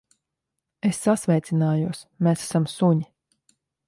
Es 0.87 0.99
sasveicinājos. 1.07 2.01
Mēs 2.29 2.47
esam 2.47 2.65
suņi. 2.77 3.07